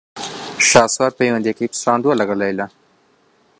شاسوار 0.69 1.11
پەیوەندییەکەی 1.19 1.71
پچڕاندووە 1.71 2.19
لەگەڵ 2.21 2.37
لەیلا. 2.43 2.67